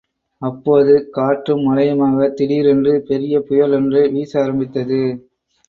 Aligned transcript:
அப்போது 0.41 0.93
காற்றும் 1.11 1.61
மழையுமாகத் 1.67 2.35
திடீரென்று 2.35 3.03
பெரிய 3.07 3.39
புயலொன்று 3.41 4.11
வீச 4.11 4.41
ஆரம்பித்தது. 4.43 5.01